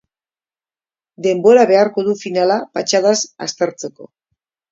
[1.25, 3.15] Denbora beharko du finala patxadaz
[3.49, 4.09] aztertzeko.